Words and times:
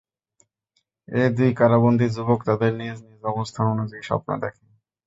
এ 1.07 1.23
দুই 1.35 1.49
কারাবন্দী 1.59 2.07
যুবক 2.15 2.39
তাদের 2.47 2.71
নিজ 2.73 2.97
নিজ 3.01 3.21
অবস্থান 3.31 3.65
অনুযায়ী 3.73 4.03
স্বপ্ন 4.03 4.29
দেখে। 4.43 4.63